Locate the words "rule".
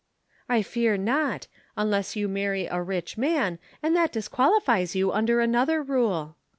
5.83-6.37